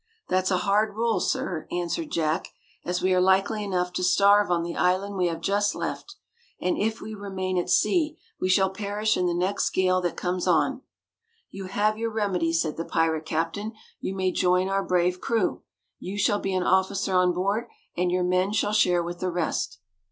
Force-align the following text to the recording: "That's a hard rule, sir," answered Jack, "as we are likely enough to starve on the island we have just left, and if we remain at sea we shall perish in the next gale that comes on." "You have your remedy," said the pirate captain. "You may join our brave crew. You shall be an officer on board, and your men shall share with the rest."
"That's 0.29 0.49
a 0.49 0.57
hard 0.65 0.95
rule, 0.95 1.19
sir," 1.19 1.67
answered 1.69 2.09
Jack, 2.09 2.47
"as 2.83 3.03
we 3.03 3.13
are 3.13 3.21
likely 3.21 3.63
enough 3.63 3.93
to 3.93 4.03
starve 4.03 4.49
on 4.49 4.63
the 4.63 4.75
island 4.75 5.15
we 5.15 5.27
have 5.27 5.41
just 5.41 5.75
left, 5.75 6.15
and 6.59 6.75
if 6.75 7.01
we 7.01 7.13
remain 7.13 7.55
at 7.59 7.69
sea 7.69 8.17
we 8.39 8.49
shall 8.49 8.71
perish 8.71 9.15
in 9.15 9.27
the 9.27 9.35
next 9.35 9.69
gale 9.69 10.01
that 10.01 10.17
comes 10.17 10.47
on." 10.47 10.81
"You 11.51 11.65
have 11.65 11.99
your 11.99 12.09
remedy," 12.09 12.51
said 12.51 12.77
the 12.77 12.83
pirate 12.85 13.27
captain. 13.27 13.73
"You 13.99 14.15
may 14.15 14.31
join 14.31 14.69
our 14.69 14.83
brave 14.83 15.21
crew. 15.21 15.61
You 15.99 16.17
shall 16.17 16.39
be 16.39 16.55
an 16.55 16.63
officer 16.63 17.13
on 17.13 17.31
board, 17.31 17.67
and 17.95 18.11
your 18.11 18.23
men 18.23 18.53
shall 18.53 18.73
share 18.73 19.03
with 19.03 19.19
the 19.19 19.29
rest." 19.29 19.77